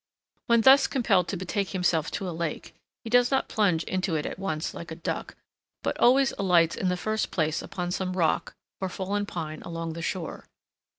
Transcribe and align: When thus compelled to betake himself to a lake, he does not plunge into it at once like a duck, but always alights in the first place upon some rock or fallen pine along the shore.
When 0.47 0.61
thus 0.61 0.87
compelled 0.87 1.27
to 1.27 1.37
betake 1.37 1.69
himself 1.69 2.09
to 2.09 2.27
a 2.27 2.31
lake, 2.33 2.73
he 3.03 3.09
does 3.11 3.29
not 3.29 3.47
plunge 3.47 3.83
into 3.83 4.15
it 4.15 4.25
at 4.25 4.39
once 4.39 4.73
like 4.73 4.89
a 4.89 4.95
duck, 4.95 5.35
but 5.83 5.95
always 5.99 6.33
alights 6.39 6.75
in 6.75 6.89
the 6.89 6.97
first 6.97 7.29
place 7.29 7.61
upon 7.61 7.91
some 7.91 8.13
rock 8.17 8.55
or 8.79 8.89
fallen 8.89 9.27
pine 9.27 9.61
along 9.61 9.93
the 9.93 10.01
shore. 10.01 10.47